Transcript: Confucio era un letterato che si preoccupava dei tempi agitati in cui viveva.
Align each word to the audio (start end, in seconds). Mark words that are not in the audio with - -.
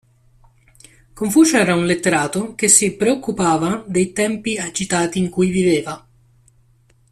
Confucio 1.13 1.59
era 1.59 1.75
un 1.75 1.85
letterato 1.85 2.55
che 2.55 2.67
si 2.69 2.95
preoccupava 2.95 3.83
dei 3.87 4.13
tempi 4.13 4.57
agitati 4.57 5.19
in 5.19 5.29
cui 5.29 5.51
viveva. 5.51 6.07